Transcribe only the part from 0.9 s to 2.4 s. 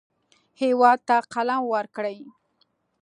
ته قلم ورکړئ